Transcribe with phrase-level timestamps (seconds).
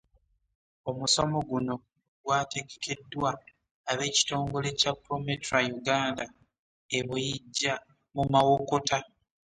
[0.89, 1.73] Omusomo guno
[2.23, 3.31] gwategekeddwa
[3.91, 6.23] ab'ekitongole kya Prometra Uganda
[6.97, 7.73] e Buyijja
[8.15, 8.97] mu Mawokota.